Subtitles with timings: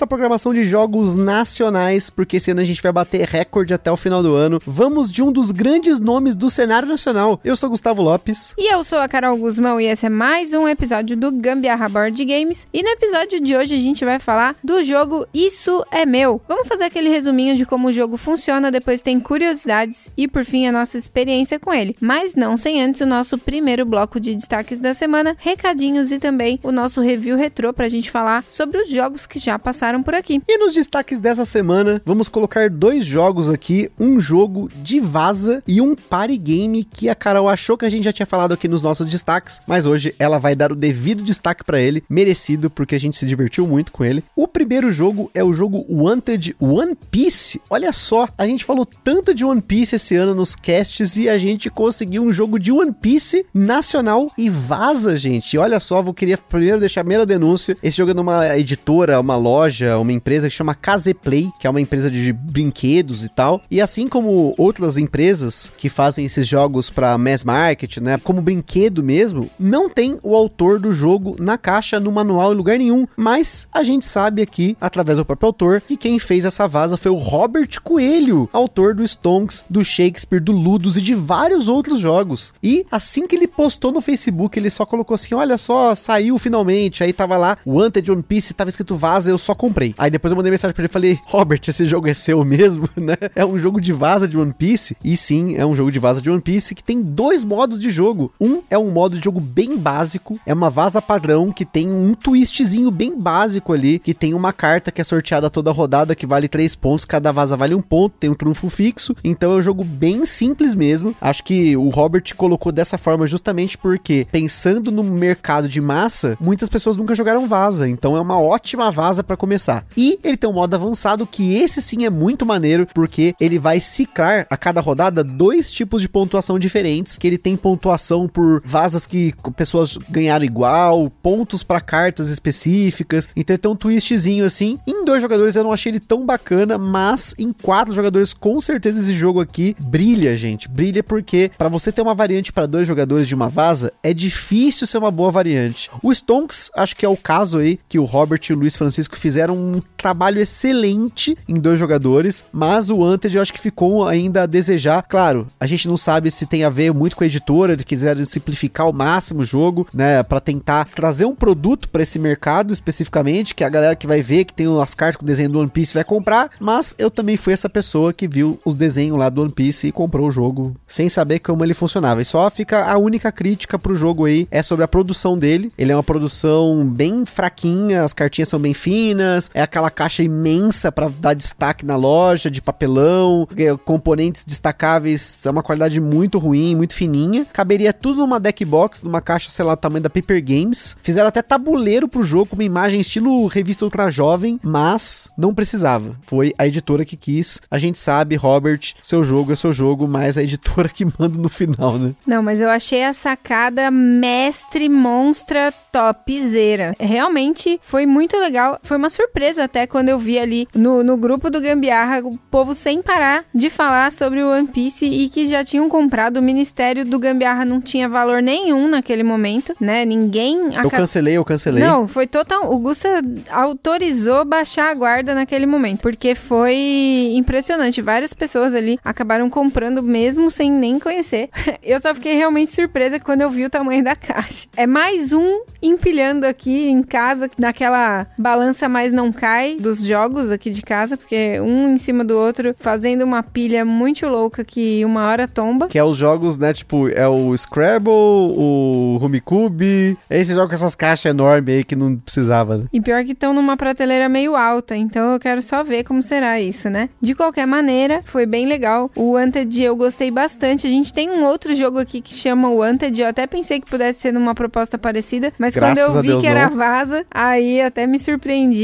[0.00, 3.98] Nossa programação de jogos nacionais, porque esse ano a gente vai bater recorde até o
[3.98, 7.38] final do ano, vamos de um dos grandes nomes do cenário nacional.
[7.44, 8.54] Eu sou Gustavo Lopes.
[8.56, 12.24] E eu sou a Carol Guzmão e esse é mais um episódio do Gambiarra Board
[12.24, 12.66] Games.
[12.72, 16.40] E no episódio de hoje a gente vai falar do jogo Isso é Meu.
[16.48, 20.66] Vamos fazer aquele resuminho de como o jogo funciona, depois tem curiosidades e por fim
[20.66, 21.94] a nossa experiência com ele.
[22.00, 26.58] Mas não sem antes o nosso primeiro bloco de destaques da semana, recadinhos e também
[26.62, 30.40] o nosso review retrô pra gente falar sobre os jogos que já passaram por aqui.
[30.46, 35.80] E nos destaques dessa semana, vamos colocar dois jogos aqui, um jogo de vaza e
[35.80, 38.82] um party game que a Carol achou que a gente já tinha falado aqui nos
[38.82, 43.00] nossos destaques, mas hoje ela vai dar o devido destaque para ele, merecido porque a
[43.00, 44.22] gente se divertiu muito com ele.
[44.36, 47.60] O primeiro jogo é o jogo Wanted One Piece.
[47.68, 51.36] Olha só, a gente falou tanto de One Piece esse ano nos casts e a
[51.36, 55.58] gente conseguiu um jogo de One Piece nacional e vaza, gente.
[55.58, 57.76] Olha só, vou queria primeiro deixar a primeira denúncia.
[57.82, 61.80] Esse jogo é numa editora, uma loja, uma empresa que chama Caseplay, que é uma
[61.80, 63.62] empresa de brinquedos e tal.
[63.70, 69.02] E assim como outras empresas que fazem esses jogos para mass market, né, como brinquedo
[69.02, 73.06] mesmo, não tem o autor do jogo na caixa, no manual, em lugar nenhum.
[73.16, 77.10] Mas a gente sabe aqui, através do próprio autor, que quem fez essa vaza foi
[77.10, 82.52] o Robert Coelho, autor do Stonks, do Shakespeare, do Ludus e de vários outros jogos.
[82.62, 87.02] E assim que ele postou no Facebook, ele só colocou assim: olha só, saiu finalmente.
[87.02, 89.69] Aí tava lá, Wanted One Piece, tava escrito vaza, eu só comprei.
[89.96, 92.88] Aí depois eu mandei mensagem pra ele e falei: Robert, esse jogo é seu mesmo,
[92.96, 93.16] né?
[93.34, 94.96] É um jogo de vaza de One Piece.
[95.02, 97.90] E sim, é um jogo de vaza de One Piece que tem dois modos de
[97.90, 98.32] jogo.
[98.40, 102.14] Um é um modo de jogo bem básico, é uma vaza padrão que tem um
[102.14, 106.48] twistzinho bem básico ali, que tem uma carta que é sorteada toda rodada que vale
[106.48, 109.14] 3 pontos, cada vaza vale um ponto, tem um trunfo fixo.
[109.22, 111.14] Então é um jogo bem simples mesmo.
[111.20, 116.68] Acho que o Robert colocou dessa forma justamente porque, pensando no mercado de massa, muitas
[116.68, 117.88] pessoas nunca jogaram vaza.
[117.88, 119.49] Então é uma ótima vaza para começar.
[119.96, 123.80] E ele tem um modo avançado que esse sim é muito maneiro, porque ele vai
[123.80, 129.06] ciclar a cada rodada dois tipos de pontuação diferentes, que ele tem pontuação por vazas
[129.06, 133.28] que pessoas ganharam igual, pontos para cartas específicas.
[133.36, 134.78] Então tem um twistzinho assim.
[134.86, 139.00] Em dois jogadores eu não achei ele tão bacana, mas em quatro jogadores com certeza
[139.00, 140.68] esse jogo aqui brilha, gente.
[140.68, 144.86] Brilha porque para você ter uma variante para dois jogadores de uma vaza, é difícil
[144.86, 145.90] ser uma boa variante.
[146.02, 149.16] O Stonks, acho que é o caso aí que o Robert e o Luiz Francisco
[149.16, 154.42] fizeram um trabalho excelente em dois jogadores, mas o Wanted eu acho que ficou ainda
[154.42, 155.02] a desejar.
[155.02, 158.24] Claro, a gente não sabe se tem a ver muito com a editora, de quiserem
[158.24, 163.54] simplificar ao máximo o jogo, né, para tentar trazer um produto para esse mercado especificamente,
[163.54, 165.70] que a galera que vai ver que tem as cartas com o desenho do One
[165.70, 169.42] Piece vai comprar, mas eu também fui essa pessoa que viu os desenhos lá do
[169.42, 172.22] One Piece e comprou o jogo sem saber como ele funcionava.
[172.22, 175.72] E só fica a única crítica pro jogo aí é sobre a produção dele.
[175.78, 180.90] Ele é uma produção bem fraquinha, as cartinhas são bem finas, é aquela caixa imensa
[180.90, 186.74] para dar destaque na loja de papelão, é, componentes destacáveis, é uma qualidade muito ruim,
[186.74, 187.46] muito fininha.
[187.52, 190.96] Caberia tudo numa deck box, numa caixa, sei lá, tamanho da Paper Games.
[191.02, 196.16] Fizeram até tabuleiro pro jogo uma imagem estilo revista ultra jovem, mas não precisava.
[196.26, 197.60] Foi a editora que quis.
[197.70, 201.48] A gente sabe, Robert, seu jogo é seu jogo, mas a editora que manda no
[201.48, 202.14] final, né?
[202.26, 206.94] Não, mas eu achei a sacada mestre monstra topzera.
[206.98, 208.78] Realmente foi muito legal.
[208.82, 209.19] Foi uma surpresa
[209.62, 213.70] até quando eu vi ali no, no grupo do Gambiarra o povo sem parar de
[213.70, 216.38] falar sobre o One Piece e que já tinham comprado.
[216.38, 220.04] O Ministério do Gambiarra não tinha valor nenhum naquele momento, né?
[220.04, 220.74] Ninguém.
[220.74, 221.82] Eu cancelei, eu cancelei.
[221.82, 222.72] Não, foi total.
[222.72, 228.02] O Gusta autorizou baixar a guarda naquele momento, porque foi impressionante.
[228.02, 231.48] Várias pessoas ali acabaram comprando mesmo sem nem conhecer.
[231.82, 234.68] Eu só fiquei realmente surpresa quando eu vi o tamanho da caixa.
[234.76, 240.70] É mais um empilhando aqui em casa, naquela balança mais não cai dos jogos aqui
[240.70, 245.26] de casa, porque um em cima do outro, fazendo uma pilha muito louca que uma
[245.26, 245.88] hora tomba.
[245.88, 250.74] Que é os jogos, né, tipo, é o Scrabble, o Rumicube, é esse jogo com
[250.74, 252.84] essas caixas enormes aí que não precisava, né?
[252.92, 256.60] E pior que estão numa prateleira meio alta, então eu quero só ver como será
[256.60, 257.08] isso, né?
[257.20, 259.10] De qualquer maneira, foi bem legal.
[259.16, 260.86] O Wanted eu gostei bastante.
[260.86, 263.88] A gente tem um outro jogo aqui que chama o Wanted, eu até pensei que
[263.90, 266.76] pudesse ser numa proposta parecida, mas Mas Graças quando eu vi Deus que era não.
[266.76, 268.80] vaza, aí até me surpreendi.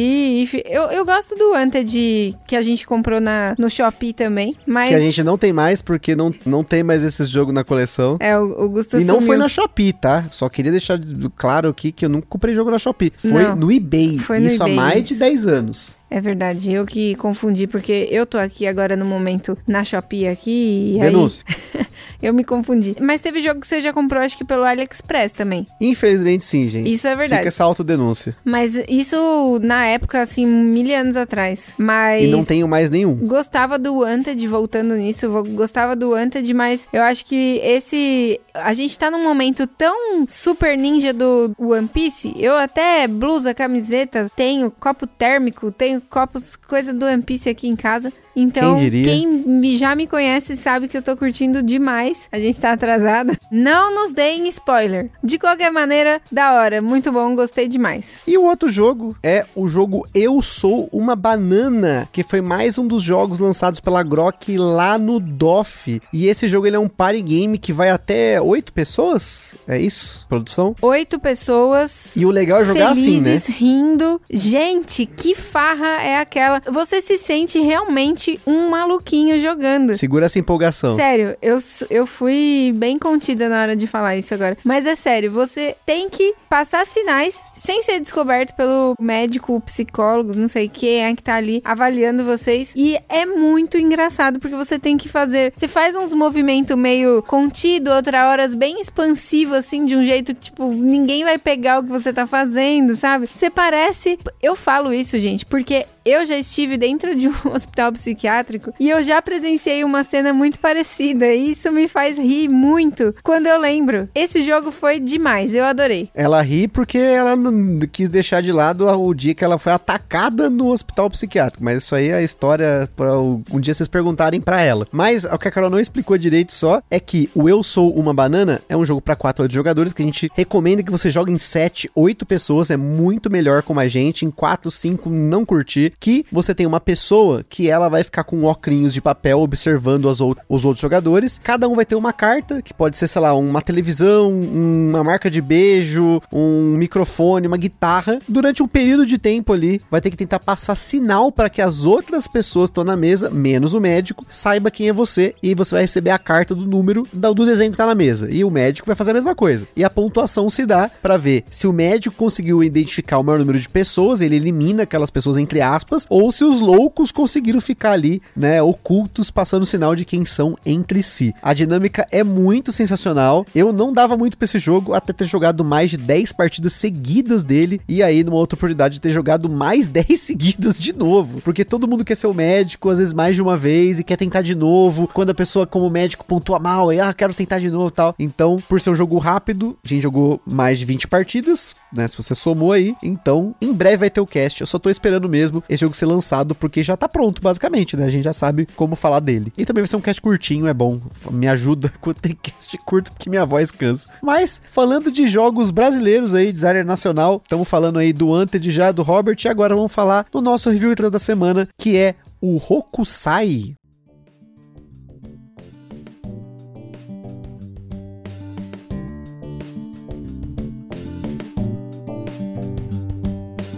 [0.65, 4.57] Eu, eu gosto do Wanted que a gente comprou na, no Shopee também.
[4.67, 7.65] Mas Que a gente não tem mais, porque não, não tem mais esses jogos na
[7.65, 8.17] coleção.
[8.21, 9.27] é, o, o Gusto E não sumiu.
[9.27, 10.25] foi na Shopee, tá?
[10.31, 10.99] Só queria deixar
[11.37, 13.13] claro aqui que eu nunca comprei jogo na Shopee.
[13.17, 13.57] Foi Não.
[13.57, 14.19] no eBay.
[14.19, 15.21] Foi no isso há eBay, mais de isso.
[15.21, 15.97] 10 anos.
[16.09, 20.95] É verdade, eu que confundi, porque eu tô aqui agora no momento na Shopee aqui
[20.97, 21.45] e Denúncia.
[21.75, 21.87] aí
[22.23, 22.95] eu me confundi.
[23.01, 25.67] Mas teve jogo que você já comprou, acho que pelo AliExpress também.
[25.81, 26.93] Infelizmente sim, gente.
[26.93, 27.41] Isso é verdade.
[27.41, 28.37] Fica essa autodenúncia.
[28.45, 31.73] Mas isso na época, assim, mil anos atrás.
[31.77, 32.25] Mas.
[32.25, 33.17] E não tenho mais nenhum.
[33.27, 38.41] Gostava do Wanted, voltando nisso, gostava do Wanted, mas eu acho que esse.
[38.55, 42.33] A gente tá num momento tão super ninja do One Piece.
[42.39, 47.77] Eu até blusa, camiseta, tenho copo térmico, tenho copos, coisa do One Piece aqui em
[47.77, 48.13] casa.
[48.37, 52.29] Então, Quem quem me- já me conhece sabe que eu tô curtindo demais.
[52.31, 53.37] A gente tá atrasada.
[53.51, 55.11] Não nos deem spoiler.
[55.25, 56.83] De qualquer maneira, da hora.
[56.83, 58.07] Muito bom, gostei demais.
[58.27, 62.87] E o outro jogo é o jogo Eu Sou Uma Banana, que foi mais um
[62.87, 66.01] dos jogos lançados pela Grok lá no DOF.
[66.13, 69.55] E esse jogo ele é um party game que vai até oito pessoas.
[69.67, 70.27] É isso?
[70.29, 70.75] Produção?
[70.83, 72.15] Oito pessoas.
[72.17, 73.23] E o legal é jogar assim, né?
[73.25, 74.21] felizes, rindo.
[74.31, 76.61] Gente, que farra é aquela?
[76.71, 79.95] Você se sente realmente um maluquinho jogando.
[79.95, 80.95] Segura essa empolgação.
[80.95, 81.59] Sério, eu,
[81.91, 84.57] eu fui bem contida na hora de falar isso agora.
[84.65, 90.49] Mas é sério, você tem que passar sinais sem ser descoberto pelo médico, psicólogo, não
[90.49, 92.73] sei quem é que tá ali avaliando vocês.
[92.75, 95.53] E é muito engraçado porque você tem que fazer.
[95.55, 100.41] Você faz uns movimentos meio contido, outra horas bem expansivo, assim, de um jeito que,
[100.41, 103.29] tipo, ninguém vai pegar o que você tá fazendo, sabe?
[103.33, 104.19] Você parece.
[104.43, 109.03] Eu falo isso, gente, porque eu já estive dentro de um hospital psiquiátrico e eu
[109.03, 111.27] já presenciei uma cena muito parecida.
[111.27, 114.09] E isso me faz rir muito quando eu lembro.
[114.15, 116.09] Esse jogo foi demais, eu adorei.
[116.15, 120.49] Ela ri porque ela não quis deixar de lado o dia que ela foi atacada
[120.49, 121.65] no hospital psiquiátrico.
[121.65, 124.87] Mas isso aí é a história para um dia vocês perguntarem pra ela.
[124.93, 128.15] Mas o que a Carol não explicou direito só é que o Eu Sou Uma
[128.15, 131.33] Banana é um jogo pra 4 8 jogadores que a gente recomenda que você jogue
[131.33, 132.71] em 7, 8 pessoas.
[132.71, 134.25] É muito melhor com mais gente.
[134.25, 135.93] Em 4, 5 não curtir.
[135.99, 140.21] Que você tem uma pessoa que ela vai ficar com óculos de papel observando as
[140.21, 141.41] ou- os outros jogadores.
[141.43, 145.31] Cada um vai ter uma carta, que pode ser, sei lá, uma televisão, uma marca
[145.31, 148.19] de beijo, um microfone, uma guitarra.
[148.29, 151.85] Durante um período de tempo ali, vai ter que tentar passar sinal para que as
[151.85, 155.75] outras pessoas que estão na mesa, menos o médico, saiba quem é você e você
[155.75, 158.29] vai receber a carta do número do desenho que tá na mesa.
[158.31, 159.67] E o médico vai fazer a mesma coisa.
[159.77, 163.59] E a pontuação se dá para ver se o médico conseguiu identificar o maior número
[163.59, 168.23] de pessoas, ele elimina aquelas pessoas entre aspas, ou se os loucos conseguiram ficar ali,
[168.37, 171.35] né, ocultos, passando sinal de quem são entre si.
[171.43, 173.47] A dinâmica é muito sensacional.
[173.55, 177.43] Eu não dava muito pra esse jogo até ter jogado mais de 10 partidas seguidas
[177.43, 181.89] dele e aí numa outra oportunidade ter jogado mais 10 seguidas de novo, porque todo
[181.89, 184.55] mundo quer ser o médico, às vezes mais de uma vez e quer tentar de
[184.55, 185.09] novo.
[185.13, 188.15] Quando a pessoa como médico pontua mal, e ah, quero tentar de novo, tal.
[188.19, 192.17] Então, por ser um jogo rápido, a gente jogou mais de 20 partidas, né, se
[192.17, 192.95] você somou aí.
[193.03, 194.61] Então, em breve vai ter o cast.
[194.61, 198.07] Eu só tô esperando mesmo esse jogo ser lançado porque já tá pronto, basicamente, né?
[198.07, 199.53] A gente já sabe como falar dele.
[199.57, 201.01] E também vai ser um cast curtinho, é bom.
[201.31, 204.09] Me ajuda quando tem cast curto, porque minha voz cansa.
[204.23, 209.03] Mas, falando de jogos brasileiros aí, designer nacional, estamos falando aí do Anted já, do
[209.03, 213.75] Robert, e agora vamos falar do nosso review da semana, que é o Hokusai.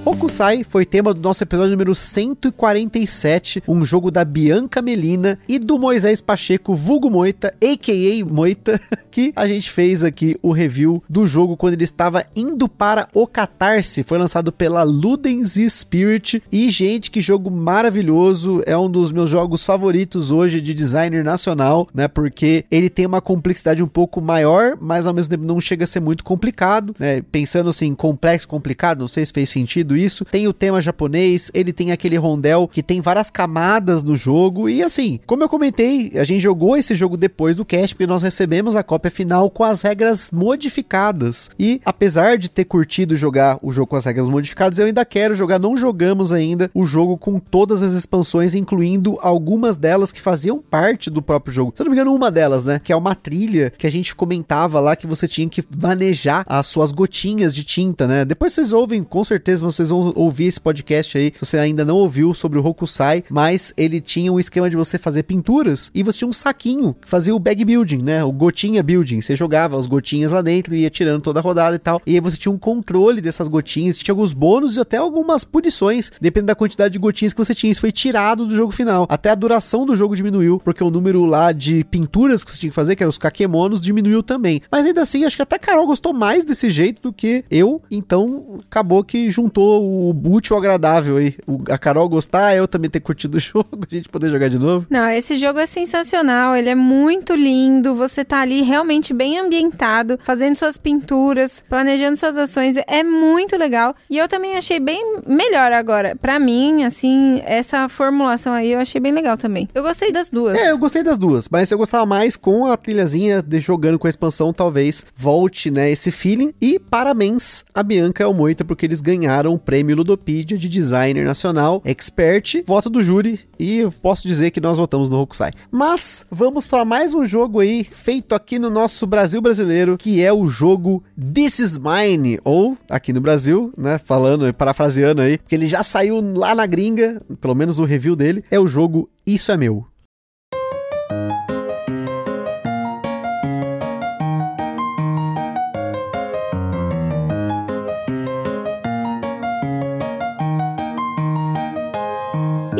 [0.09, 5.79] Hokusai foi tema do nosso episódio número 147, um jogo da Bianca Melina e do
[5.79, 8.25] Moisés Pacheco, vulgo Moita, a.k.a.
[8.25, 8.81] Moita,
[9.13, 13.27] que a gente fez aqui o review do jogo quando ele estava indo para o
[13.27, 14.03] Catarse.
[14.03, 18.63] Foi lançado pela Ludens Spirit e, gente, que jogo maravilhoso.
[18.65, 22.09] É um dos meus jogos favoritos hoje de designer nacional, né?
[22.09, 25.87] Porque ele tem uma complexidade um pouco maior, mas ao mesmo tempo não chega a
[25.87, 27.21] ser muito complicado, né?
[27.31, 30.25] Pensando assim, complexo, complicado, não sei se fez sentido isso.
[30.25, 34.69] Tem o tema japonês, ele tem aquele rondel que tem várias camadas no jogo.
[34.69, 38.23] E assim, como eu comentei, a gente jogou esse jogo depois do cast, porque nós
[38.23, 41.51] recebemos a cópia final com as regras modificadas.
[41.59, 45.35] E apesar de ter curtido jogar o jogo com as regras modificadas, eu ainda quero
[45.35, 45.59] jogar.
[45.59, 51.11] Não jogamos ainda o jogo com todas as expansões, incluindo algumas delas que faziam parte
[51.11, 51.73] do próprio jogo.
[51.75, 52.81] Se eu não me engano, uma delas, né?
[52.83, 56.67] Que é uma trilha que a gente comentava lá que você tinha que manejar as
[56.67, 58.25] suas gotinhas de tinta, né?
[58.25, 61.85] Depois vocês ouvem, com certeza vocês vocês vão ouvir esse podcast aí, se você ainda
[61.85, 66.03] não ouviu sobre o Hokusai, mas ele tinha um esquema de você fazer pinturas e
[66.03, 68.23] você tinha um saquinho que fazia o bag building, né?
[68.25, 69.21] O gotinha building.
[69.21, 72.01] Você jogava as gotinhas lá dentro e ia tirando toda a rodada e tal.
[72.07, 76.13] E aí você tinha um controle dessas gotinhas, tinha alguns bônus e até algumas punições,
[76.21, 77.71] dependendo da quantidade de gotinhas que você tinha.
[77.71, 79.07] Isso foi tirado do jogo final.
[79.09, 82.71] Até a duração do jogo diminuiu, porque o número lá de pinturas que você tinha
[82.71, 84.61] que fazer, que eram os kakemonos, diminuiu também.
[84.71, 87.83] Mas ainda assim, acho que até a Carol gostou mais desse jeito do que eu.
[87.91, 91.37] Então, acabou que juntou o útil ao agradável aí.
[91.47, 94.59] O, a Carol gostar, eu também ter curtido o jogo, a gente poder jogar de
[94.59, 94.87] novo.
[94.91, 100.19] Não, esse jogo é sensacional, ele é muito lindo, você tá ali realmente bem ambientado,
[100.23, 103.95] fazendo suas pinturas, planejando suas ações, é muito legal.
[104.11, 106.17] E eu também achei bem melhor agora.
[106.17, 109.69] Para mim, assim, essa formulação aí eu achei bem legal também.
[109.75, 110.59] Eu gostei das duas.
[110.59, 114.07] É, eu gostei das duas, mas eu gostava mais com a trilhazinha de jogando com
[114.07, 116.55] a expansão, talvez volte, né, esse feeling.
[116.61, 121.25] E parabéns a Bianca e ao Moita, porque eles ganharam o prêmio Ludopedia de Designer
[121.25, 125.53] Nacional Expert, voto do júri, e posso dizer que nós votamos no Hokusai.
[125.71, 130.33] Mas vamos para mais um jogo aí feito aqui no nosso Brasil brasileiro, que é
[130.33, 131.03] o jogo
[131.35, 136.21] This Is Mine, ou aqui no Brasil, né, falando, parafraseando aí, porque ele já saiu
[136.37, 139.87] lá na gringa, pelo menos o review dele, é o jogo Isso é Meu.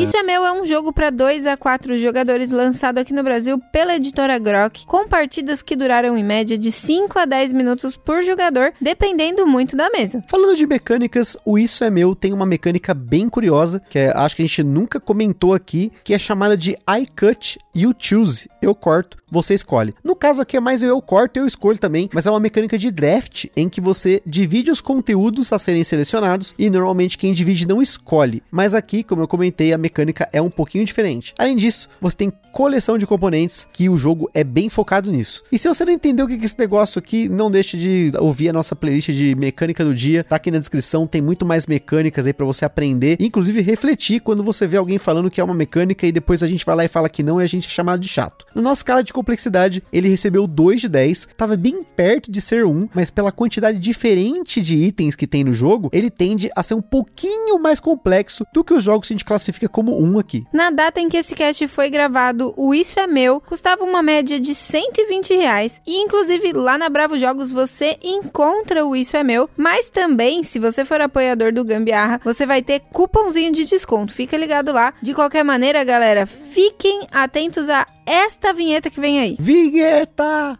[0.09, 3.59] Isso é Meu é um jogo para 2 a 4 jogadores lançado aqui no Brasil
[3.71, 8.23] pela editora Grok, com partidas que duraram em média de 5 a 10 minutos por
[8.23, 10.23] jogador, dependendo muito da mesa.
[10.27, 14.35] Falando de mecânicas, o Isso é Meu tem uma mecânica bem curiosa, que é, acho
[14.35, 18.49] que a gente nunca comentou aqui, que é chamada de I Cut, You Choose.
[18.63, 19.93] Eu corto, você escolhe.
[20.03, 22.89] No caso aqui é mais eu corto, eu escolho também, mas é uma mecânica de
[22.89, 27.79] draft em que você divide os conteúdos a serem selecionados e normalmente quem divide não
[27.79, 28.41] escolhe.
[28.49, 29.98] Mas aqui, como eu comentei, a mecânica
[30.31, 31.33] é um pouquinho diferente.
[31.37, 35.43] Além disso, você tem coleção de componentes que o jogo é bem focado nisso.
[35.51, 38.49] E se você não entendeu o que é esse negócio aqui, não deixe de ouvir
[38.49, 40.23] a nossa playlist de mecânica do dia.
[40.23, 44.43] Tá aqui na descrição, tem muito mais mecânicas aí para você aprender, inclusive refletir quando
[44.43, 46.87] você vê alguém falando que é uma mecânica e depois a gente vai lá e
[46.87, 48.45] fala que não e a gente é chamado de chato.
[48.53, 52.65] Na nossa escala de complexidade, ele recebeu 2 de 10, tava bem perto de ser
[52.65, 56.73] 1, mas pela quantidade diferente de itens que tem no jogo, ele tende a ser
[56.73, 60.45] um pouquinho mais complexo do que os jogos que a gente classifica como 1 aqui.
[60.53, 64.39] Na data em que esse cast foi gravado, o Isso é Meu custava uma média
[64.39, 65.81] de 120 reais.
[65.85, 69.49] E inclusive lá na Bravo Jogos você encontra o Isso é Meu.
[69.55, 74.13] Mas também, se você for apoiador do Gambiarra, você vai ter cupomzinho de desconto.
[74.13, 74.93] Fica ligado lá.
[75.01, 79.35] De qualquer maneira, galera, fiquem atentos a esta vinheta que vem aí.
[79.39, 80.59] Vinheta!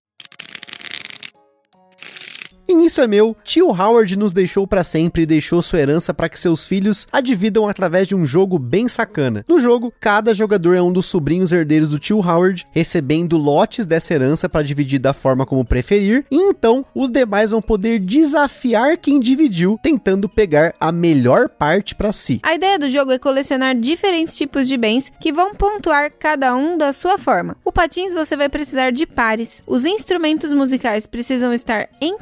[2.67, 6.29] E isso é meu, tio Howard nos deixou para sempre e deixou sua herança para
[6.29, 9.45] que seus filhos a dividam através de um jogo bem sacana.
[9.47, 14.13] No jogo, cada jogador é um dos sobrinhos herdeiros do tio Howard, recebendo lotes dessa
[14.13, 19.19] herança para dividir da forma como preferir, e então os demais vão poder desafiar quem
[19.19, 22.39] dividiu, tentando pegar a melhor parte para si.
[22.43, 26.77] A ideia do jogo é colecionar diferentes tipos de bens que vão pontuar cada um
[26.77, 27.55] da sua forma.
[27.63, 32.17] O patins você vai precisar de pares, os instrumentos musicais precisam estar em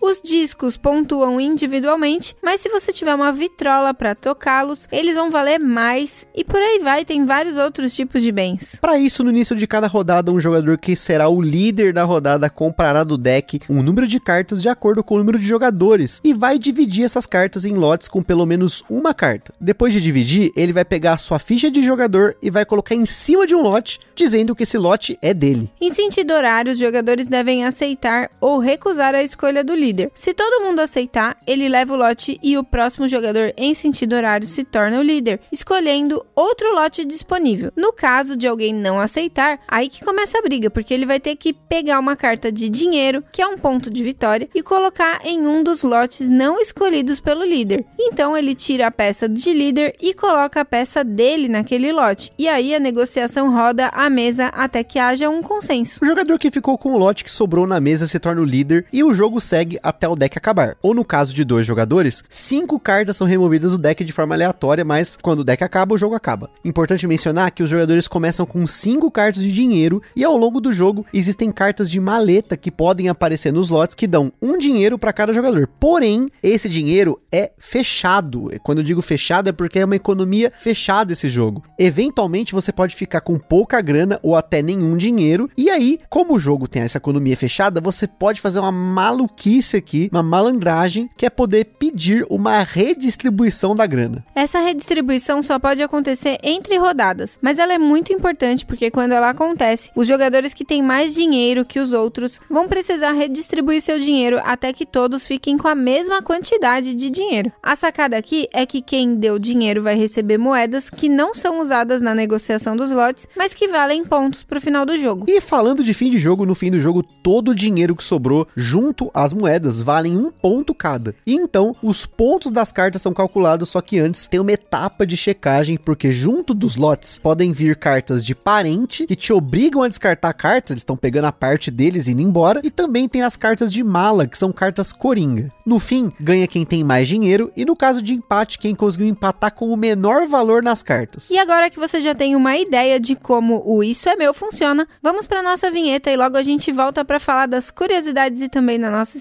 [0.00, 5.58] os discos pontuam individualmente, mas se você tiver uma vitrola para tocá-los, eles vão valer
[5.58, 8.76] mais e por aí vai, tem vários outros tipos de bens.
[8.80, 12.48] Para isso, no início de cada rodada, um jogador que será o líder da rodada
[12.48, 16.32] comprará do deck um número de cartas de acordo com o número de jogadores e
[16.32, 19.52] vai dividir essas cartas em lotes com pelo menos uma carta.
[19.60, 23.04] Depois de dividir, ele vai pegar a sua ficha de jogador e vai colocar em
[23.04, 25.70] cima de um lote, dizendo que esse lote é dele.
[25.80, 30.10] Em sentido horário, os jogadores devem aceitar ou recusar a escolha do do líder.
[30.14, 34.46] Se todo mundo aceitar, ele leva o lote e o próximo jogador em sentido horário
[34.46, 37.72] se torna o líder, escolhendo outro lote disponível.
[37.74, 41.36] No caso de alguém não aceitar, aí que começa a briga, porque ele vai ter
[41.36, 45.46] que pegar uma carta de dinheiro, que é um ponto de vitória, e colocar em
[45.46, 47.84] um dos lotes não escolhidos pelo líder.
[47.98, 52.30] Então ele tira a peça de líder e coloca a peça dele naquele lote.
[52.38, 55.98] E aí a negociação roda a mesa até que haja um consenso.
[56.02, 58.86] O jogador que ficou com o lote que sobrou na mesa se torna o líder
[58.92, 60.78] e o jogo segue até o deck acabar.
[60.80, 64.82] Ou no caso de dois jogadores, cinco cartas são removidas do deck de forma aleatória,
[64.82, 66.48] mas quando o deck acaba, o jogo acaba.
[66.64, 70.72] Importante mencionar que os jogadores começam com cinco cartas de dinheiro e ao longo do
[70.72, 75.12] jogo existem cartas de maleta que podem aparecer nos lotes que dão um dinheiro para
[75.12, 75.68] cada jogador.
[75.78, 78.50] Porém, esse dinheiro é fechado.
[78.62, 81.62] Quando eu digo fechado é porque é uma economia fechada esse jogo.
[81.78, 86.38] Eventualmente você pode ficar com pouca grana ou até nenhum dinheiro e aí, como o
[86.38, 89.41] jogo tem essa economia fechada, você pode fazer uma maluquice
[89.76, 94.24] aqui, uma malandragem, que é poder pedir uma redistribuição da grana.
[94.34, 99.30] Essa redistribuição só pode acontecer entre rodadas, mas ela é muito importante porque quando ela
[99.30, 104.40] acontece, os jogadores que têm mais dinheiro que os outros vão precisar redistribuir seu dinheiro
[104.44, 107.52] até que todos fiquem com a mesma quantidade de dinheiro.
[107.62, 112.00] A sacada aqui é que quem deu dinheiro vai receber moedas que não são usadas
[112.00, 115.26] na negociação dos lotes, mas que valem pontos pro final do jogo.
[115.28, 118.46] E falando de fim de jogo, no fim do jogo, todo o dinheiro que sobrou
[118.56, 121.14] junto às moedas valem um ponto cada.
[121.26, 125.16] E então, os pontos das cartas são calculados, só que antes tem uma etapa de
[125.16, 130.32] checagem, porque junto dos lotes podem vir cartas de parente que te obrigam a descartar
[130.32, 133.72] cartas, eles estão pegando a parte deles e indo embora, e também tem as cartas
[133.72, 135.52] de mala, que são cartas coringa.
[135.64, 139.54] No fim, ganha quem tem mais dinheiro, e no caso de empate, quem conseguiu empatar
[139.54, 141.30] com o menor valor nas cartas.
[141.30, 144.86] E agora que você já tem uma ideia de como o Isso é Meu funciona,
[145.02, 148.78] vamos para nossa vinheta e logo a gente volta para falar das curiosidades e também
[148.78, 149.16] da nossa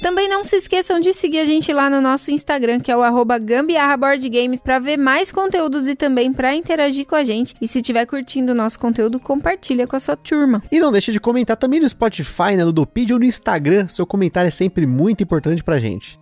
[0.00, 3.02] Também não se esqueçam de seguir a gente lá no nosso Instagram, que é o
[3.02, 7.54] arroba Gambiarra Board Games, para ver mais conteúdos e também para interagir com a gente.
[7.60, 10.62] E se estiver curtindo o nosso conteúdo, compartilha com a sua turma.
[10.70, 13.88] E não deixe de comentar também no Spotify, na Ludopedia ou no Instagram.
[13.88, 16.18] Seu comentário é sempre muito importante pra gente.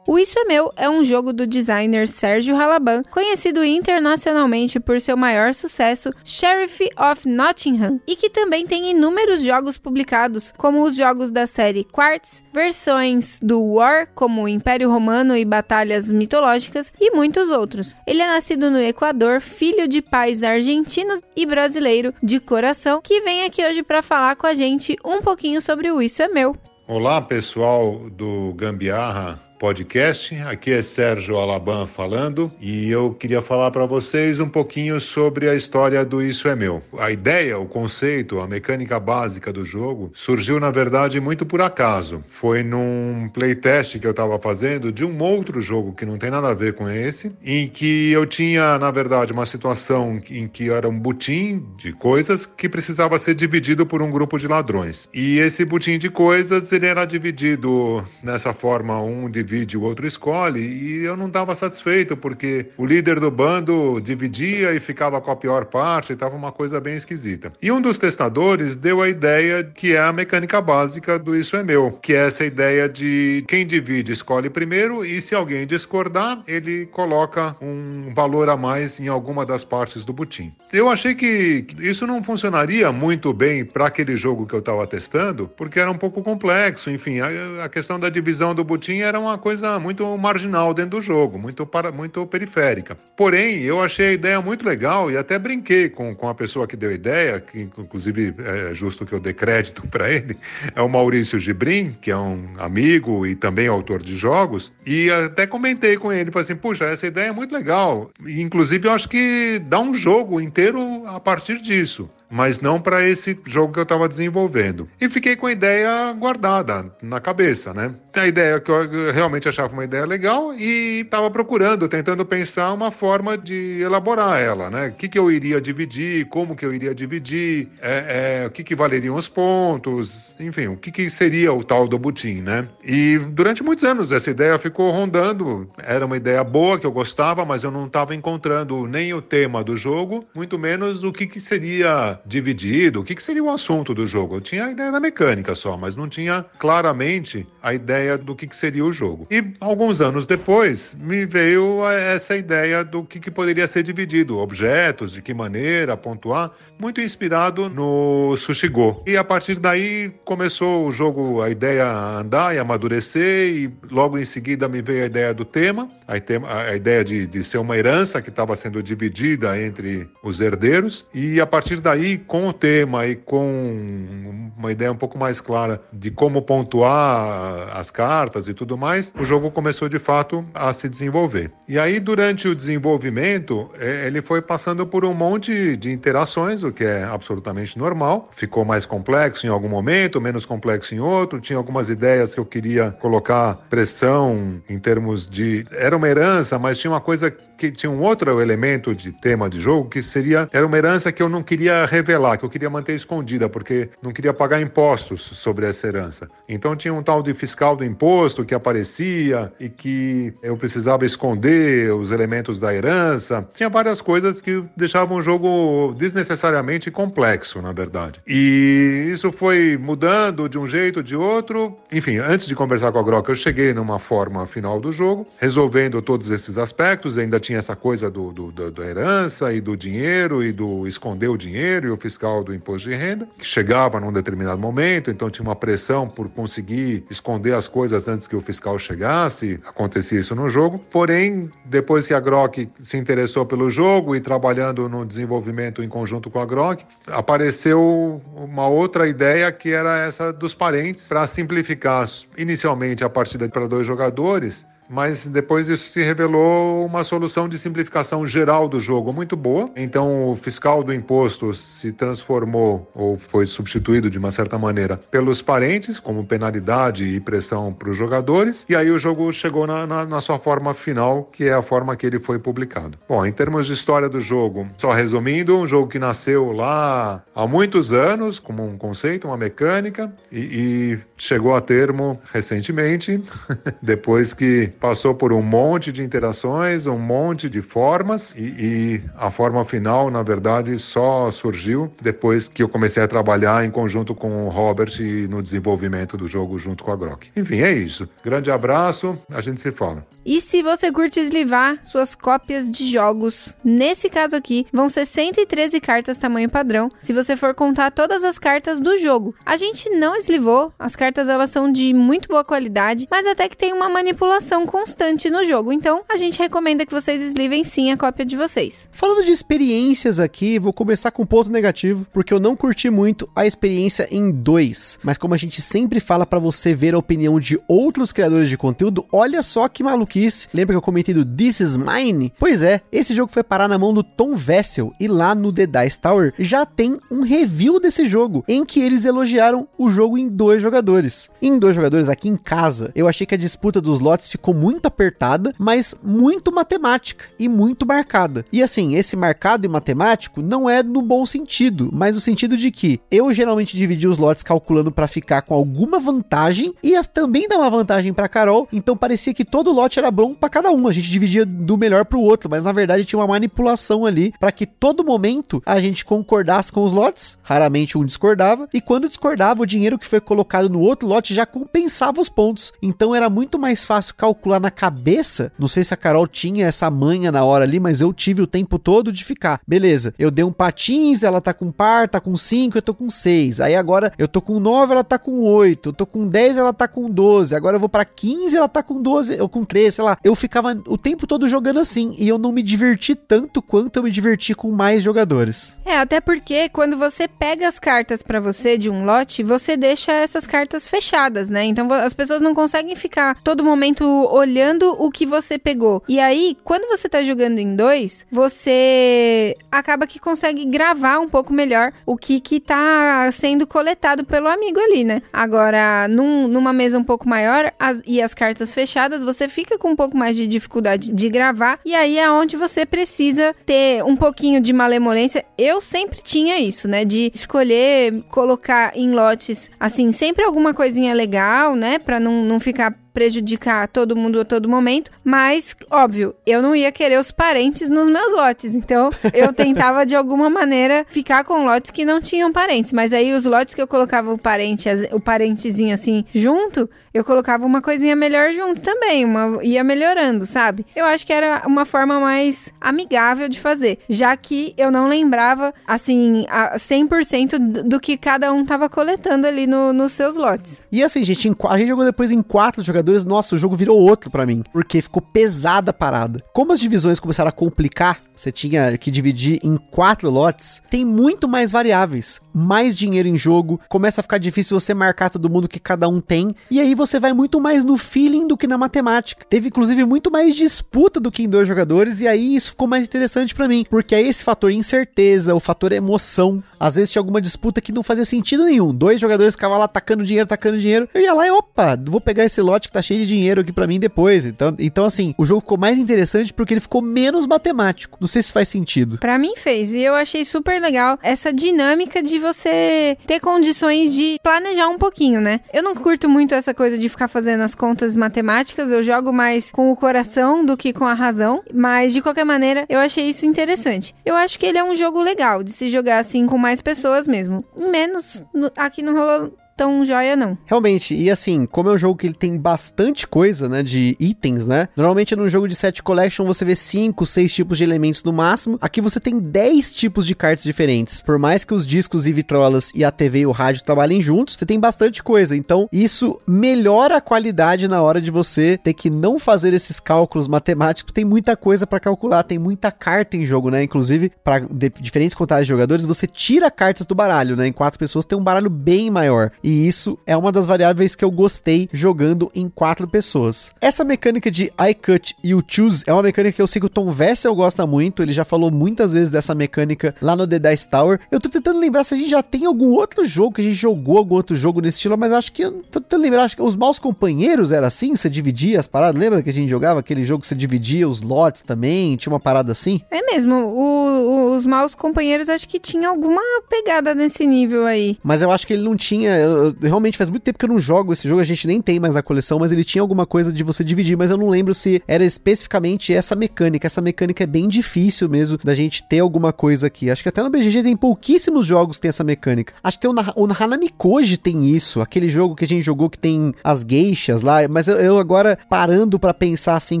[0.10, 5.18] O Isso é Meu é um jogo do designer Sérgio Halaban, conhecido internacionalmente por seu
[5.18, 11.30] maior sucesso, Sheriff of Nottingham, e que também tem inúmeros jogos publicados, como os jogos
[11.30, 17.94] da série Quartz, versões do War, como Império Romano e batalhas mitológicas, e muitos outros.
[18.06, 23.44] Ele é nascido no Equador, filho de pais argentinos e brasileiro de coração, que vem
[23.44, 26.56] aqui hoje para falar com a gente um pouquinho sobre o Isso é Meu.
[26.86, 30.34] Olá, pessoal do Gambiarra podcast.
[30.42, 35.54] Aqui é Sérgio Alaban falando e eu queria falar para vocês um pouquinho sobre a
[35.54, 36.82] história do Isso é Meu.
[36.96, 42.22] A ideia, o conceito, a mecânica básica do jogo surgiu na verdade muito por acaso.
[42.30, 46.48] Foi num playtest que eu estava fazendo de um outro jogo que não tem nada
[46.48, 50.88] a ver com esse, em que eu tinha na verdade uma situação em que era
[50.88, 55.08] um butim de coisas que precisava ser dividido por um grupo de ladrões.
[55.12, 60.06] E esse butim de coisas ele era dividido nessa forma um de divide, o outro
[60.06, 65.30] escolhe, e eu não estava satisfeito, porque o líder do bando dividia e ficava com
[65.30, 67.52] a pior parte, estava uma coisa bem esquisita.
[67.62, 71.64] E um dos testadores deu a ideia que é a mecânica básica do Isso é
[71.64, 76.86] Meu, que é essa ideia de quem divide escolhe primeiro, e se alguém discordar, ele
[76.86, 80.52] coloca um valor a mais em alguma das partes do butim.
[80.72, 85.48] Eu achei que isso não funcionaria muito bem para aquele jogo que eu estava testando,
[85.56, 89.37] porque era um pouco complexo, enfim, a, a questão da divisão do butim era uma
[89.38, 92.96] coisa muito marginal dentro do jogo, muito, para, muito periférica.
[93.16, 96.76] Porém, eu achei a ideia muito legal e até brinquei com, com a pessoa que
[96.76, 100.36] deu a ideia, que inclusive é justo que eu dê crédito para ele,
[100.74, 105.46] é o Maurício Gibrim, que é um amigo e também autor de jogos, e até
[105.46, 109.08] comentei com ele, falei assim, puxa, essa ideia é muito legal, e, inclusive eu acho
[109.08, 112.08] que dá um jogo inteiro a partir disso.
[112.30, 114.88] Mas não para esse jogo que eu estava desenvolvendo.
[115.00, 117.94] E fiquei com a ideia guardada na cabeça, né?
[118.14, 122.90] A ideia que eu realmente achava uma ideia legal e estava procurando, tentando pensar uma
[122.90, 124.88] forma de elaborar ela, né?
[124.88, 128.64] O que, que eu iria dividir, como que eu iria dividir, é, é, o que,
[128.64, 132.66] que valeriam os pontos, enfim, o que, que seria o tal do butim, né?
[132.84, 137.44] E durante muitos anos essa ideia ficou rondando, era uma ideia boa que eu gostava,
[137.44, 141.38] mas eu não estava encontrando nem o tema do jogo, muito menos o que, que
[141.38, 144.36] seria dividido, o que, que seria o assunto do jogo.
[144.36, 148.46] Eu tinha a ideia da mecânica só, mas não tinha claramente a ideia do que,
[148.46, 149.26] que seria o jogo.
[149.30, 155.12] E alguns anos depois me veio essa ideia do que, que poderia ser dividido, objetos,
[155.12, 159.02] de que maneira, pontuar, muito inspirado no Sushi Go.
[159.06, 164.18] E a partir daí começou o jogo, a ideia a andar e amadurecer, e logo
[164.18, 168.22] em seguida me veio a ideia do tema, a, ideia de, de ser uma herança
[168.22, 173.16] que estava sendo dividida entre os herdeiros, e a partir daí, com o tema e
[173.16, 179.12] com uma ideia um pouco mais clara de como pontuar as cartas e tudo mais,
[179.18, 181.52] o jogo começou de fato a se desenvolver.
[181.68, 186.72] E aí, durante o desenvolvimento, é, ele foi passando por um monte de interações, o
[186.72, 188.30] que é absolutamente normal.
[188.34, 191.40] Ficou mais complexo em algum momento, menos complexo em outro.
[191.40, 195.66] Tinha algumas ideias que eu queria colocar pressão em termos de.
[195.72, 199.60] Era uma herança, mas tinha uma coisa que tinha um outro elemento de tema de
[199.60, 202.94] jogo que seria era uma herança que eu não queria revelar, que eu queria manter
[202.94, 206.28] escondida, porque não queria pagar impostos sobre essa herança.
[206.48, 211.92] Então tinha um tal de fiscal do imposto que aparecia e que eu precisava esconder
[211.92, 213.46] os elementos da herança.
[213.56, 218.20] Tinha várias coisas que deixavam o jogo desnecessariamente complexo, na verdade.
[218.26, 221.74] E isso foi mudando de um jeito, de outro.
[221.90, 226.00] Enfim, antes de conversar com a Grok, eu cheguei numa forma final do jogo, resolvendo
[226.00, 230.42] todos esses aspectos, ainda tinha essa coisa do, do, do, da herança e do dinheiro
[230.42, 234.12] e do esconder o dinheiro e o fiscal do imposto de renda, que chegava num
[234.12, 238.78] determinado momento, então tinha uma pressão por conseguir esconder as coisas antes que o fiscal
[238.78, 240.78] chegasse, acontecia isso no jogo.
[240.90, 246.30] Porém, depois que a Grok se interessou pelo jogo e trabalhando no desenvolvimento em conjunto
[246.30, 253.04] com a Grok, apareceu uma outra ideia que era essa dos parentes, para simplificar inicialmente
[253.04, 258.68] a partida para dois jogadores mas depois isso se revelou uma solução de simplificação geral
[258.68, 259.70] do jogo muito boa.
[259.76, 265.42] Então o fiscal do imposto se transformou ou foi substituído de uma certa maneira pelos
[265.42, 270.06] parentes, como penalidade e pressão para os jogadores, e aí o jogo chegou na, na,
[270.06, 272.98] na, sua forma final, que é a forma que ele foi publicado.
[273.08, 277.46] Bom, em termos de história do jogo, só resumindo, um jogo que nasceu lá há
[277.46, 283.22] muitos anos, como um conceito, uma mecânica, e, e chegou a termo recentemente,
[283.82, 289.30] depois que passou por um monte de interações, um monte de formas e, e, a
[289.30, 294.46] forma final, na verdade, só surgiu depois que eu comecei a trabalhar em conjunto com
[294.46, 294.92] o Robert
[295.28, 297.30] no desenvolvimento do jogo junto com a Grok.
[297.36, 298.08] Enfim, é isso.
[298.24, 300.06] Grande abraço, a gente se fala.
[300.30, 305.80] E se você curte eslivar suas cópias de jogos, nesse caso aqui, vão ser 113
[305.80, 309.34] cartas tamanho padrão, se você for contar todas as cartas do jogo.
[309.46, 313.56] A gente não eslivou, as cartas elas são de muito boa qualidade, mas até que
[313.56, 317.96] tem uma manipulação constante no jogo, então a gente recomenda que vocês eslivem sim a
[317.96, 318.86] cópia de vocês.
[318.92, 323.26] Falando de experiências aqui, vou começar com um ponto negativo, porque eu não curti muito
[323.34, 327.40] a experiência em 2, mas como a gente sempre fala para você ver a opinião
[327.40, 331.60] de outros criadores de conteúdo, olha só que maluquice Lembra que eu comentei do This
[331.60, 332.32] Is Mine?
[332.38, 335.66] Pois é, esse jogo foi parar na mão do Tom Vessel e lá no The
[335.66, 340.28] Dice Tower já tem um review desse jogo em que eles elogiaram o jogo em
[340.28, 341.30] dois jogadores.
[341.40, 344.86] Em dois jogadores aqui em casa, eu achei que a disputa dos lotes ficou muito
[344.86, 348.44] apertada, mas muito matemática e muito marcada.
[348.52, 352.70] E assim, esse marcado e matemático não é no bom sentido, mas no sentido de
[352.70, 357.58] que eu geralmente dividi os lotes calculando para ficar com alguma vantagem e também dar
[357.58, 360.92] uma vantagem para Carol, então parecia que todo lote era bom para cada um, a
[360.92, 364.66] gente dividia do melhor pro outro, mas na verdade tinha uma manipulação ali para que
[364.66, 369.66] todo momento a gente concordasse com os lotes, raramente um discordava, e quando discordava, o
[369.66, 372.72] dinheiro que foi colocado no outro lote já compensava os pontos.
[372.82, 375.52] Então era muito mais fácil calcular na cabeça.
[375.58, 378.46] Não sei se a Carol tinha essa manha na hora ali, mas eu tive o
[378.46, 379.60] tempo todo de ficar.
[379.66, 383.10] Beleza, eu dei um patins, ela tá com par, tá com 5, eu tô com
[383.10, 383.60] 6.
[383.60, 385.88] Aí agora eu tô com 9, ela tá com 8.
[385.88, 387.54] Eu tô com 10, ela tá com 12.
[387.54, 390.34] Agora eu vou para 15, ela tá com 12, ou com 13 sei lá, eu
[390.36, 394.10] ficava o tempo todo jogando assim e eu não me diverti tanto quanto eu me
[394.10, 395.76] diverti com mais jogadores.
[395.84, 400.12] É, até porque quando você pega as cartas para você de um lote, você deixa
[400.12, 401.64] essas cartas fechadas, né?
[401.64, 404.04] Então as pessoas não conseguem ficar todo momento
[404.38, 406.02] olhando o que você pegou.
[406.08, 411.52] E aí, quando você tá jogando em dois, você acaba que consegue gravar um pouco
[411.52, 415.22] melhor o que que tá sendo coletado pelo amigo ali, né?
[415.32, 419.90] Agora, num, numa mesa um pouco maior as, e as cartas fechadas, você fica com
[419.90, 421.80] um pouco mais de dificuldade de gravar.
[421.84, 425.44] E aí é onde você precisa ter um pouquinho de malemolência.
[425.56, 427.04] Eu sempre tinha isso, né?
[427.04, 431.98] De escolher colocar em lotes, assim, sempre alguma coisinha legal, né?
[431.98, 436.92] Pra não, não ficar prejudicar todo mundo a todo momento, mas óbvio, eu não ia
[436.92, 441.90] querer os parentes nos meus lotes, então eu tentava de alguma maneira ficar com lotes
[441.90, 445.92] que não tinham parentes, mas aí os lotes que eu colocava o parente, o parentezinho
[445.92, 450.86] assim junto, eu colocava uma coisinha melhor junto também, uma ia melhorando, sabe?
[450.94, 455.74] Eu acho que era uma forma mais amigável de fazer, já que eu não lembrava
[455.84, 460.86] assim a 100% do que cada um tava coletando ali no, nos seus lotes.
[460.92, 464.30] E assim, gente, a gente jogou depois em quatro jogadores nossa, o jogo virou outro
[464.30, 466.42] para mim, porque ficou pesada a parada.
[466.52, 471.48] Como as divisões começaram a complicar, você tinha que dividir em quatro lotes, tem muito
[471.48, 475.80] mais variáveis, mais dinheiro em jogo, começa a ficar difícil você marcar todo mundo que
[475.80, 479.44] cada um tem, e aí você vai muito mais no feeling do que na matemática.
[479.48, 483.04] Teve inclusive muito mais disputa do que em dois jogadores, e aí isso ficou mais
[483.04, 486.62] interessante para mim, porque é esse fator incerteza, o fator emoção.
[486.78, 488.94] Às vezes tinha alguma disputa que não fazia sentido nenhum.
[488.94, 491.08] Dois jogadores ficavam lá atacando dinheiro, atacando dinheiro.
[491.12, 493.72] Eu ia lá e opa, vou pegar esse lote que tá cheio de dinheiro aqui
[493.72, 494.44] para mim depois.
[494.44, 498.18] Então, então, assim, o jogo ficou mais interessante porque ele ficou menos matemático.
[498.28, 499.16] Não sei se faz sentido.
[499.16, 499.90] Para mim fez.
[499.94, 505.40] E eu achei super legal essa dinâmica de você ter condições de planejar um pouquinho,
[505.40, 505.60] né?
[505.72, 508.90] Eu não curto muito essa coisa de ficar fazendo as contas matemáticas.
[508.90, 511.62] Eu jogo mais com o coração do que com a razão.
[511.72, 514.14] Mas, de qualquer maneira, eu achei isso interessante.
[514.26, 517.26] Eu acho que ele é um jogo legal de se jogar assim com mais pessoas
[517.26, 517.64] mesmo.
[517.74, 518.42] Menos
[518.76, 520.58] aqui não rolou tão joia, não.
[520.66, 524.66] Realmente, e assim, como é um jogo que ele tem bastante coisa, né, de itens,
[524.66, 524.88] né?
[524.96, 528.76] Normalmente num jogo de set collection você vê 5, 6 tipos de elementos no máximo.
[528.80, 531.22] Aqui você tem 10 tipos de cartas diferentes.
[531.22, 534.56] Por mais que os discos e vitrolas e a TV e o rádio trabalhem juntos,
[534.58, 535.54] você tem bastante coisa.
[535.54, 540.48] Então, isso melhora a qualidade na hora de você ter que não fazer esses cálculos
[540.48, 541.12] matemáticos.
[541.12, 543.84] Tem muita coisa para calcular, tem muita carta em jogo, né?
[543.84, 544.66] Inclusive, para
[545.00, 547.68] diferentes contagens de jogadores, você tira cartas do baralho, né?
[547.68, 549.52] Em quatro pessoas tem um baralho bem maior.
[549.68, 553.72] Isso é uma das variáveis que eu gostei jogando em quatro pessoas.
[553.80, 556.86] Essa mecânica de I cut e you choose é uma mecânica que eu sei que
[556.86, 560.58] o Tom Vessel gosta muito, ele já falou muitas vezes dessa mecânica lá no The
[560.58, 561.20] Dice Tower.
[561.30, 563.76] Eu tô tentando lembrar se a gente já tem algum outro jogo que a gente
[563.76, 566.62] jogou algum outro jogo nesse estilo, mas acho que eu tô tentando lembrar, acho que
[566.62, 570.24] os maus companheiros era assim, você dividia as paradas, lembra que a gente jogava aquele
[570.24, 573.00] jogo que você dividia os lotes também, tinha uma parada assim?
[573.10, 578.18] É mesmo, o, o, os maus companheiros acho que tinha alguma pegada nesse nível aí.
[578.22, 580.78] Mas eu acho que ele não tinha, eu, realmente faz muito tempo que eu não
[580.78, 583.52] jogo esse jogo, a gente nem tem mais na coleção, mas ele tinha alguma coisa
[583.52, 586.86] de você dividir, mas eu não lembro se era especificamente essa mecânica.
[586.86, 590.10] Essa mecânica é bem difícil mesmo da gente ter alguma coisa aqui.
[590.10, 592.74] Acho que até no BGG tem pouquíssimos jogos que tem essa mecânica.
[592.82, 596.10] Acho que tem o, o Hanami Koji tem isso, aquele jogo que a gente jogou
[596.10, 600.00] que tem as geixas lá, mas eu, eu agora parando para pensar assim,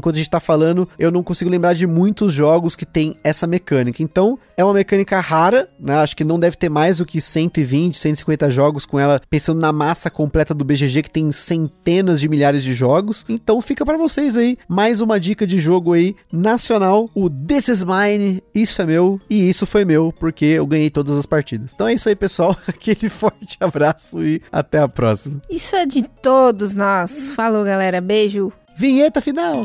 [0.00, 3.46] quando a gente tá falando, eu não consigo lembrar de muitos jogos que tem essa
[3.46, 4.02] mecânica.
[4.02, 5.94] Então, é uma mecânica rara, né?
[5.96, 9.72] Acho que não deve ter mais do que 120, 150 jogos com ela, pensando na
[9.72, 13.24] massa completa do BGG que tem centenas de milhares de jogos.
[13.28, 17.84] Então fica para vocês aí mais uma dica de jogo aí nacional, o This is
[17.84, 21.72] Mine, isso é meu e isso foi meu porque eu ganhei todas as partidas.
[21.74, 22.56] Então é isso aí, pessoal.
[22.66, 25.40] Aquele forte abraço e até a próxima.
[25.48, 27.32] Isso é de todos nós.
[27.32, 28.00] Falou, galera.
[28.00, 28.52] Beijo.
[28.76, 29.64] Vinheta final.